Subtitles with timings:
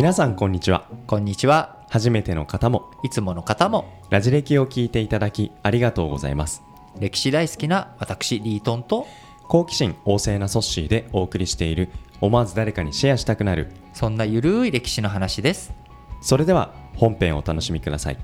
[0.00, 1.84] 皆さんこんにちはこんにちは。
[1.90, 6.62] 初めての方もいつもの方もラジ歴を聞いていただきありがとうございます
[6.98, 9.06] 歴史大好きな私リートンと
[9.46, 11.90] 好奇心旺盛なソッシーでお送りしている
[12.22, 15.74] 思わず誰かにシェアしたくなるそんなゆるい歴史の話です。
[16.22, 18.18] それでは本編をお楽しみください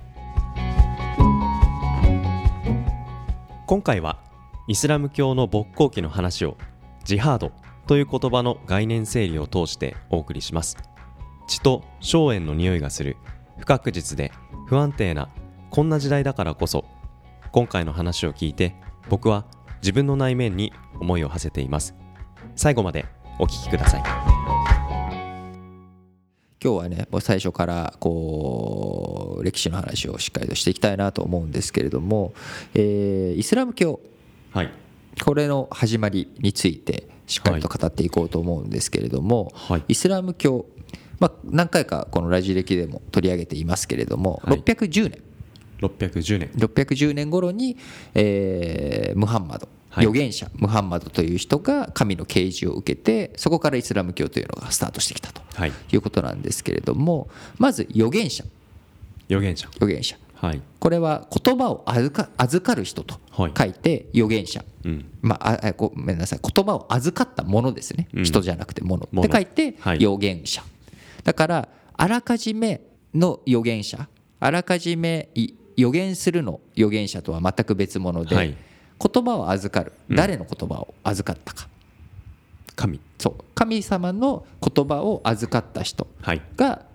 [3.67, 4.19] 今回は
[4.67, 6.57] イスラム教の勃興期の話を
[7.05, 7.53] ジハード
[7.87, 10.96] という言葉の概念整理を通してお送りします
[11.47, 13.17] 血と荘園の匂いがする。
[13.59, 14.33] 不確実で
[14.67, 15.31] 不安定な
[15.71, 16.85] こんな時代だからこそ。
[17.53, 18.75] 今回の話を聞いて
[19.09, 19.47] 僕は
[19.81, 21.95] 自分の内面に思いを馳せています。
[22.55, 23.07] 最後まで
[23.39, 24.03] お聞きください。
[26.63, 32.35] 今日はねもう最初からこう歴史の話をしっかりとしていきたいなと思うんですけれども、
[32.75, 34.01] えーイスラム教。
[34.53, 34.71] はい。
[35.25, 39.85] これの始まりについてしっかりと語っていこうと思うんですけれども、はい。
[39.89, 40.67] イスラム教、
[41.19, 44.61] まあ、何回かこのラジ歴でも取り上げていますけれども、はい。
[44.61, 45.23] 610年。
[45.81, 46.51] 610年。
[46.57, 47.77] 610年頃に、
[48.15, 49.69] えームハンマド。
[49.91, 50.05] はい。
[50.05, 55.41] 預言者ムハンマドという人が神の啓示を受けてそこからイスラム教というのがスタートしてきたと。
[55.55, 55.73] はい。
[55.93, 58.45] いうことなんですけれどもまず預言者。
[59.29, 59.69] 預言者。
[59.69, 60.17] 預言者。
[60.35, 60.61] はい。
[60.81, 63.53] これは言葉を預か預かる人とはい。
[63.57, 65.11] 書いて預言者、うん。
[65.23, 66.41] まあ、ああごめんなさい。
[66.43, 68.25] 言葉を預かったものですね、うん。
[68.25, 69.09] 人じゃなくてもの。
[69.23, 69.97] って書いてはい。
[69.97, 70.63] 預言者、
[71.27, 72.81] だからあらかじめ
[73.13, 74.09] の預言者
[74.39, 78.57] あらかじめい預言するの預言者とは全く別物で、はい。
[78.99, 79.93] 言葉を預かる。
[80.09, 80.17] うん。
[80.17, 81.69] 誰の言葉を預かったか、
[82.77, 83.01] 神。
[83.19, 83.45] そう。
[83.57, 86.43] 神様の言葉を預かった人はい。
[86.57, 86.87] が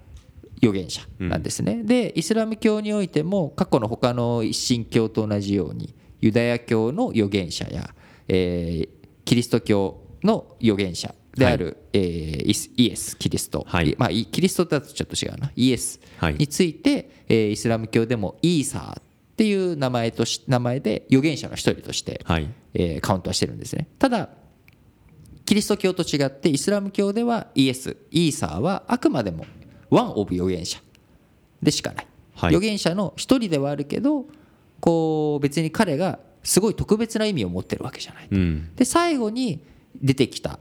[0.63, 7.89] 預言者なんですね、でイスラム教においても過去の他の一神教と同じようにユダヤ教の預言者や、
[8.27, 15.51] えーキリスト教の預言者である、えーイエス・キリスト、はいまあ、いキリストだとちょっと違うな。
[15.55, 15.99] イエス。
[16.17, 16.35] はい。
[16.35, 19.03] について、えーイスラム教でもイーサーっ
[19.38, 22.50] ていう名前とし名前で預言者の一人として、はい。
[22.73, 23.88] えーカウントはしてるんですね。
[23.97, 24.29] ただ
[25.45, 29.45] キリスト教と違ってイスラム教ではイエスイーサーはあくまでも
[29.89, 30.79] ワン・オブ預言者
[31.61, 32.50] でしかない、はい。
[32.50, 34.25] 預言者の一人ではあるけど
[34.79, 38.27] こう別に彼がすごい特別な意味を持ってるわけじゃない。
[38.31, 38.75] うん。
[38.75, 39.63] で最後に
[40.01, 40.59] 出てきた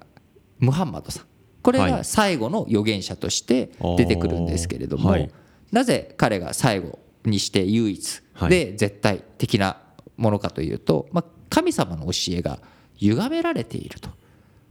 [0.60, 1.26] ムハンマドさん。
[1.62, 1.90] これはい。
[1.90, 5.28] が最後の預言者として出てくるんですけれども、
[5.72, 8.50] なぜ彼が最後にして唯一はい。
[8.50, 9.76] で絶対的な
[10.16, 12.60] ものかというと、まあ、神様の教えが
[12.96, 14.10] 歪められていると。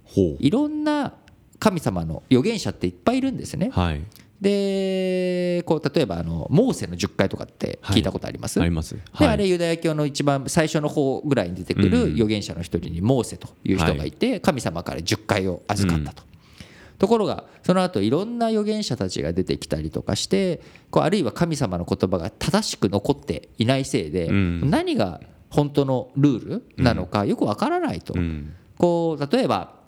[0.05, 1.13] ほいろんな
[1.59, 3.67] 神様の預言者っていっぱいいるんですね。
[3.67, 3.71] う。
[3.71, 4.01] はい
[4.41, 8.95] でこう例えばあのモーセの10回とかって聞いたことあります、あります。
[8.95, 9.27] ではい。
[9.27, 12.13] あれユダヤ教の一番最初の方ぐらいに出てくるうん。
[12.13, 14.11] 預言者の一人にモーセという人がい。
[14.11, 16.23] て神様から10回を預かったと。
[16.99, 24.69] ところがその後いろんな預言者たちが出てきたりとかしてこうあるいは神様の言葉が正しく残っていないせいでうん。
[24.69, 25.19] 何が
[25.49, 26.45] 本当のルー
[26.77, 28.13] ルなのかよくわからないと。
[28.15, 28.53] うん。
[28.77, 29.78] こう例えば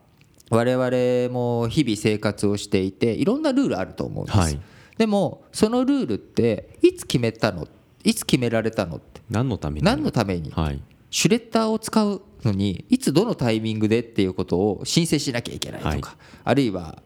[0.51, 4.59] 我々も日々生活をしていていろんなルールあると思うんです、はい。
[4.97, 7.67] でもそのルールっていつ決めたの？
[8.03, 9.21] いつ決められたのって？
[9.29, 9.85] 何のために？
[9.85, 10.51] 何のために？
[10.51, 10.81] はい。
[11.09, 16.01] シュレッダーを使うのにいつどのタイミングでっていうことを申請しなきゃいけないとか、はい。
[16.43, 17.01] あるいは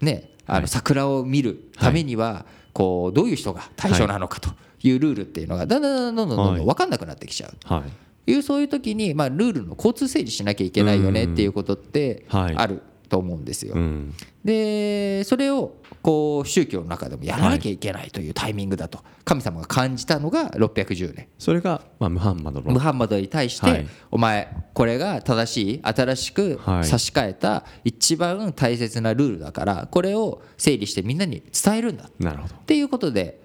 [0.00, 0.62] ねあはい。
[0.62, 4.50] の桜を見るためにはこうどういう人が対象なのかと
[4.82, 7.82] いうルールっていうのがだんだんだんだんどんどんどん分かんなくなってきちゃう。
[8.30, 12.56] はいいうそういう時に、まあ、ルールの交通整理しなきゃいけないよねっていうことってはい。
[12.56, 13.74] あると思うんですよ。
[13.74, 14.14] うん。
[14.44, 21.28] でそれをこう宗教の中でもやらなきゃいけないというタイミングだと神様が感じたのが610年。
[21.38, 22.70] それがまあムハンマドの。
[22.70, 23.86] ムハンマドに対して、はい。
[24.10, 26.84] お前これが正しい新しくはい。
[26.84, 32.04] 差し替えた一番大切なルールだからこれを整理してみんなに伝えるんだ。
[32.04, 32.54] っなるほど。
[32.66, 33.40] ていうことで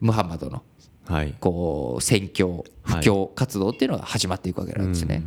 [0.00, 0.73] ムハンマドのはい
[1.40, 5.22] こう宣教布教活動っていうのが始まっていくわけなんですね。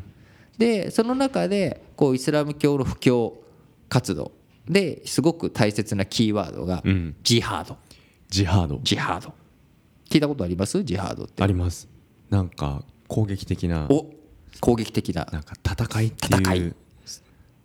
[0.57, 3.41] でその中でこうイスラム教の布教
[3.89, 4.31] 活動。
[4.67, 7.15] ですごく大切なキーワードがうん。
[7.23, 7.77] ジハード。
[8.29, 8.79] ジハード。
[8.83, 9.33] ジハード。
[10.09, 10.83] 聞いたことあります？
[10.83, 11.41] ジハードって。
[11.41, 11.87] あります。
[12.29, 13.87] なんか攻撃的な。
[13.89, 14.07] お
[14.59, 15.25] 攻撃的な。
[15.31, 16.41] なんか戦いっていう。
[16.41, 16.73] 戦い。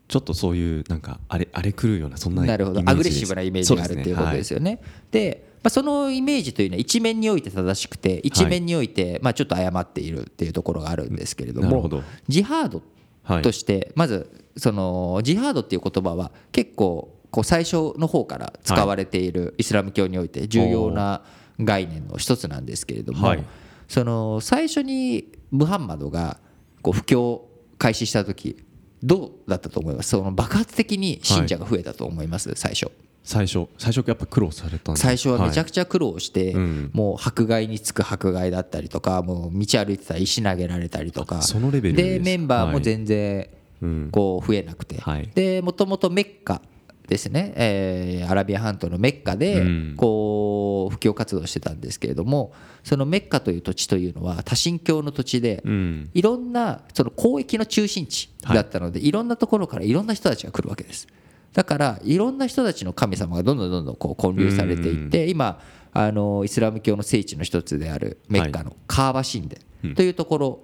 [0.09, 3.03] ちょっとそういうなんかあれあれ狂うようなそんななるほどイメージです。
[3.03, 4.79] アグレッシブなイメージがあるっていうことですよね。
[5.11, 12.83] でまあ、そのイメージというのは一面において正しくて一面においてまあちょっと誤っているっていうところがあるんですけれどもジハード
[13.23, 21.23] はいとしてまずそのジハードっていう言葉は結構こう最初の方から使われているイスラム教において重要な
[21.61, 23.45] 概念の一つなんですけれども、はい。
[23.89, 26.41] その最初にムハンマドが
[26.83, 28.65] こう布教を開始した時
[29.03, 30.11] どうだったと思います？
[30.11, 32.91] その爆発的に信者が増えたと思います、最初
[33.25, 36.91] 最初最初やっぱ苦労されたんで最初はめちゃくくちゃ苦労して、うん。
[36.93, 41.43] もう迫害につく迫害だったりとかもう道歩いてたら石投げられたりとか。
[41.43, 43.49] そのレベルでメンバーも全然
[43.81, 44.09] うん。
[44.11, 45.31] こう増えなくて、はい。
[45.35, 46.61] でもともとメッカ
[47.09, 49.95] ですね、えーアラビア半島のメッカでうん。
[49.97, 52.53] こう布教活動してたんですけれども
[52.83, 56.11] そのメッカという土地というのは多神教の土地でうん。
[56.13, 61.07] いろんなその交易の中心地だったので、い、ろんなところからいろんな人たちが来るわけです
[61.53, 65.61] だからいろんな人たちの神様がどんどんどんどんこう建立されていって今
[65.93, 69.49] あのイスラム教の聖地の一つであるメッカのカーバ神
[69.83, 70.61] 殿というところ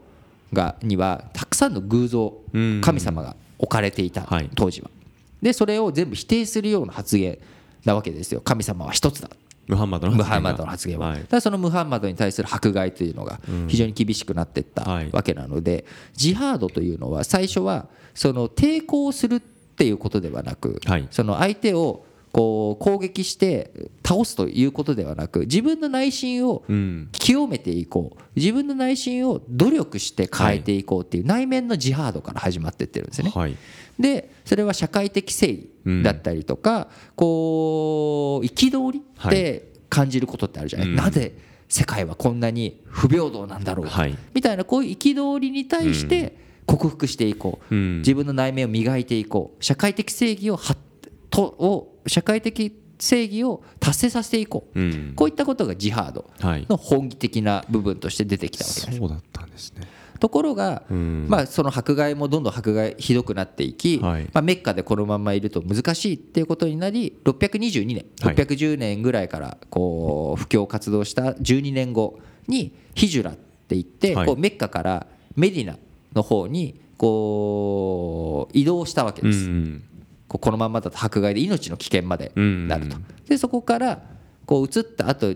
[0.52, 4.50] がにはたくさんの偶像うん神様が置かれていたはい。
[4.54, 4.90] 当時は。
[5.42, 7.38] でそれを全部否定するような発言
[7.84, 8.40] なわけですよ。
[8.40, 9.28] 神様は一つだ。
[9.66, 15.10] ムハンマドのムハン発言がマドの発言は、はだそのムハンマドに対する迫害というのが非常に厳しくなっていったはい。
[15.12, 21.08] わけなので、ジハードというのは最初はその抵抗するっていうことではなく、はい。
[21.10, 27.08] その相手をこう攻撃して倒すということではなく自分の内心をうん。
[27.12, 28.22] 清めていこう。
[28.36, 33.32] 自分の内心を努力して変えていこうっていう内面のジハードから始まっていってるんですね。
[33.34, 33.56] はい。
[33.98, 40.96] でそれは社会的正義だったりとか、こう憤りって感じることってあるじゃない、うん。
[40.96, 41.34] なぜ
[41.68, 43.86] 世界はこんなに不平等なんだろう？
[43.86, 44.16] か、はい。
[44.34, 46.36] みたいなこういう憤りに対して
[46.68, 47.98] 克服していこう、うん。
[47.98, 49.64] 自分の内面を磨いていこう。
[49.64, 50.76] 社会的正義をは
[51.30, 55.12] とを社会的正義を達成させていこう、うん。
[55.16, 56.66] こういったことがジハードはい。
[56.68, 58.98] の本義的な部分として出てきたわけです。
[58.98, 59.88] そうだったんですね。
[60.20, 61.26] ところが、うん。
[61.28, 64.24] まあ、その迫害もどんどん迫害ひどくなっていき、はい。
[64.32, 68.34] まあ、メッカでこのままいると難しいっていうことになり622年はい。
[68.34, 74.26] 610年ぐらいからこう布教活動した12年後にヒジュラって言って、はい。
[74.26, 75.06] こうメッカから
[75.36, 75.78] メディナ
[76.14, 79.48] の方にこう移動したわけうです。
[79.48, 79.82] ん
[80.28, 82.96] こうこのままだと迫害で命の危険までなると。
[82.96, 83.04] うん。
[83.26, 84.02] でそこから
[84.46, 85.34] こう移った後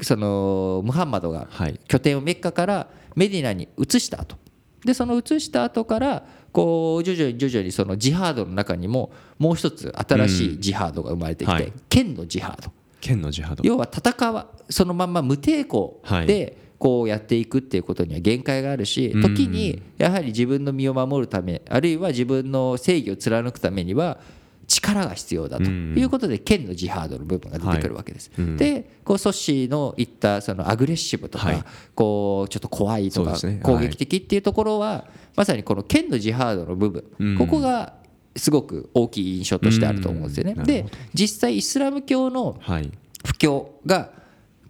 [0.00, 1.78] そのムハンマドがはい。
[1.86, 4.36] 拠点をメッカからメディナに移した後。
[4.84, 11.72] でその移した後からこう徐々に徐々にそのジハードの中にももう一つ新しいジハードが生まれてきてはい。
[11.88, 12.72] 剣のジハード。
[13.00, 13.62] 剣のジハド。
[13.64, 16.26] 要は戦わそのまんま無抵抗はい。
[16.26, 19.22] でこうやっていくっていうことには限界があるしうん。
[19.22, 24.18] 時にやはり自分の身を守るためあるいは自分の正義を貫くためには
[24.66, 25.94] 力が必要だとうん。
[25.96, 28.30] いうことで剣のジハードの部分が出てくるわけです。
[28.36, 28.46] はい。
[28.46, 28.56] うん。
[28.56, 31.56] でこうソッシーの言ったそのアグレッシブとはい。
[31.58, 35.06] かこうちょっと怖いとか攻撃的っていうところは
[35.36, 36.86] まさにこの剣のジハードの部
[37.18, 37.36] うん。
[37.36, 37.94] 分ここが
[38.36, 40.54] すごく大きい印象としてあると思うんですよね。
[40.64, 42.90] で実際イスラム教のはい。
[43.24, 44.10] 不況が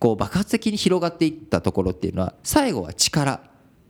[0.04, 3.40] こう爆発的に広がっていったところっていうのは最後は力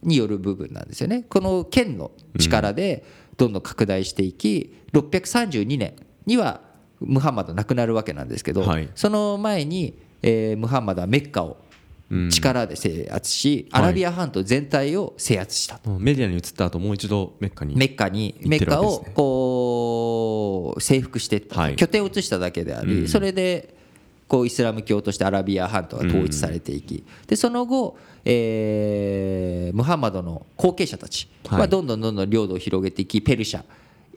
[0.05, 1.25] による部分なんですよね。
[1.29, 3.05] この剣の力で
[3.37, 6.61] どんどん拡大していき632年には
[7.01, 8.89] ムハンマド亡くなるわけなんですけど、はい。
[8.95, 11.57] その前に、えームハンマドはメッカを
[12.09, 12.31] うん。
[12.31, 15.91] 力で制圧し、はいアラビア半島全体を制圧したと。
[15.91, 21.75] もうメディアに移った後もう一度メッカにメッカに行メッカをこう征服していった、はい。
[21.75, 23.09] 拠点を移しただけであり、うん。
[23.09, 23.83] それで
[24.26, 33.65] こうイスラム教としてアラビア半島が統一されていき、でその後、えームハンマドの後継者たちははいどんどんどんどん領土を広げていきペルシャ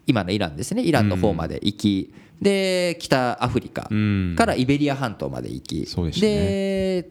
[0.06, 4.36] 今のイランですねイランの方まで行き、で北アフリカうん。
[4.38, 7.10] からイベリア半島まで行き、で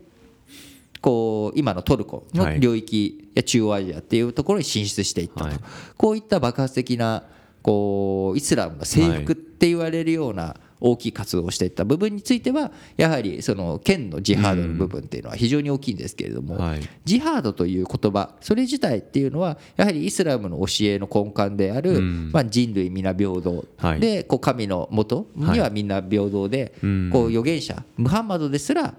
[1.01, 5.59] こう今のトルコの領域や中央アジアっていうところに進出していったと、はい。
[5.97, 7.25] こういった爆発的な
[7.63, 16.81] こうイスラムの征服って言われるような大きい活動をしていった部分についてはやはりその剣のジハードの部分っていうのは非常に大きいんですけれども、はい。
[17.05, 22.31] ジハードという言葉それ自体っていうのはやはりイスラムの教えの根幹である、うん。
[22.33, 24.01] まあ、人類皆平等、はい。
[24.01, 27.11] でこう神のもとにはみんな平等で、うん。
[27.13, 28.95] こう預言者ムハンマドですら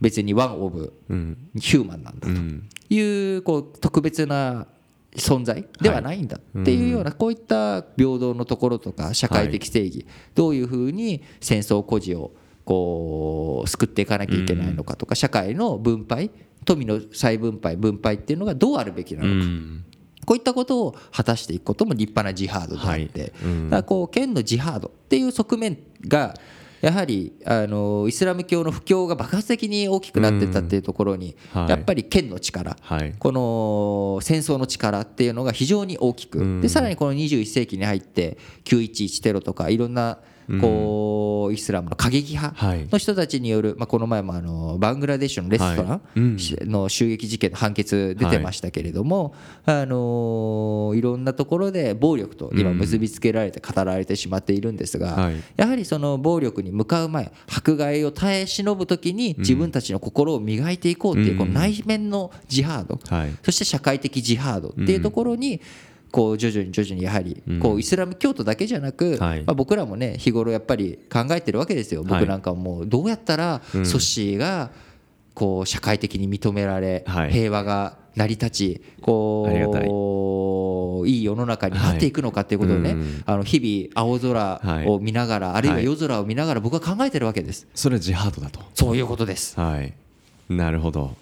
[0.00, 1.38] 別にワン・オブ・うん。
[1.56, 2.68] ヒューマンなんだうん。
[2.88, 4.66] というこう特別な
[5.16, 12.32] 存在ではないんだっていうようなこういった平等のところとか社会的正義どういうふうに戦争孤児を
[12.64, 16.30] こう救っていかなきゃいけないのかとか社会の分配
[16.64, 19.48] 富の再分配分配っていうのがどうあるべきなうのか。
[19.48, 19.84] ん。
[20.24, 26.34] こういったことを果たしていくことも立派なジハードであって、だからこう剣のジハードっていう側面が
[26.82, 31.70] やはりあのイスラム教の布教が爆発的に大きくなってったっていうところに、はい。
[31.70, 33.14] やっぱり剣の力、はい。
[33.18, 36.60] この戦争の力っていうのが非常に大きく、うん。
[36.60, 40.18] でさらにこの21世紀に入って911テロとかいろんな
[40.60, 41.02] こ
[41.42, 42.88] こうイスラムの過激派はい。
[42.90, 49.34] の人たちによる、まあ、この前もあのバングラデシュのレストランの襲撃事件の判決出てましたけれども、
[49.64, 55.36] あのいろんなところで暴力と今結びつけられて語られてしまっているんですが、はい。
[55.56, 63.30] やはりその暴力に向かう前迫害を耐え忍ぶ時に自分たちの心を磨いていこうっていうこの内面のジハード、はい。
[63.42, 65.60] そして社会的ジハードっていうところに
[66.12, 69.42] こう徐々に徐々にやはりこうイスラム教徒だけじゃなくはい。
[69.42, 72.04] まあ僕らもね日頃やっぱり考えてるわけですよ。
[72.04, 74.70] 僕なんかももうどうやったらソッシーが
[75.34, 77.32] こう社会的に認められはい。
[77.32, 82.12] 平和が成り立ちこういい世の中になってい。
[82.12, 87.66] くのかっていうことをねあの日々青空を見ながらあるいは夜空を見ながら僕は考えてるわけです。
[87.74, 88.60] それはジハードだと。
[88.74, 89.58] そういうことです。
[89.58, 89.94] はい。
[90.50, 91.16] なるほど。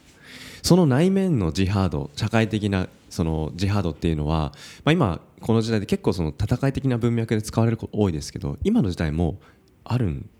[0.63, 4.53] その内面のジハード社会的なそのジハードっていうのは、
[4.85, 9.41] まあ、今この時代で結構その戦い的な文脈で使われること多いですけど今の時代も
[9.85, 10.31] あるん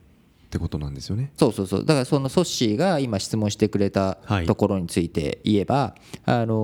[0.51, 1.31] ってことなんですよね。
[1.37, 1.85] そうそうそう。
[1.85, 4.47] だからそのソッシーが今質問してくれたはい。
[4.47, 6.55] ところについて言えば、あの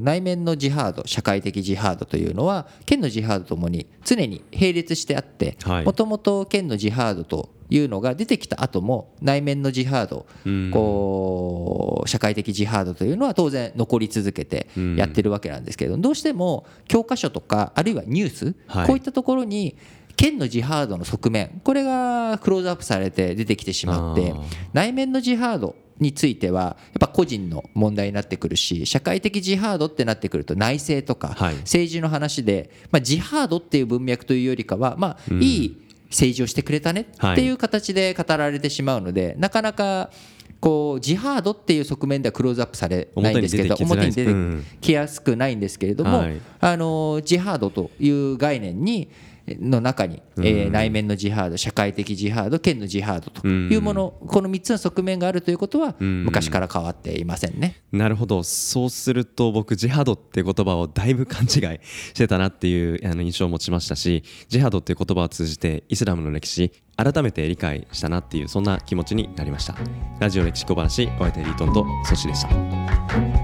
[0.00, 5.84] ー内面のジハード社会的ジハードというのは剣のジハードともに常に並列してあってはい。
[5.84, 10.70] もともと剣のジハードというのが出てきた後も内面のジハードうん。
[10.72, 18.86] こう社会的ジハードというのは当然残り続けてやってるわけなんですけれどどうしても教科書とかあるいはニュースはい。
[18.88, 19.76] こういったところに
[20.16, 24.34] 剣のジハードの側面これがクローズアップされて出てきてしまって
[24.72, 31.54] 内面のジハードについてはやっぱ個人の問題になってくるし社会的ジハードってなってくると内政とかはい。
[31.56, 40.10] 政治の話で、まあ、ジハードっていう文脈というよりかは、まあ、いい政治をしてくれたねっていう形で語られてしまうので、なかなか
[40.60, 44.32] こうジハードっていう側面ではクローズアップされないんですけど表に出て
[44.80, 46.40] きやすくないんですけれども、はい。
[46.60, 49.10] あのジハードという概念に
[49.60, 56.24] の中に、えー内面のジハード社会的ジハード剣のジハードというもの、この3つの側面があるということはん。
[56.24, 57.82] 昔から変わっていませんね。
[57.92, 58.42] なるほど。
[58.42, 69.76] そうすると僕ジハドって言葉をだいぶ勘違いしてたなっていうあの印象を持ちましたしジハドっていう言葉を通じてイスラムの歴史改めて理解したなっていうそんな気持ちになりました。
[70.20, 73.35] ラジオ歴史小話お相手リートンとソシでした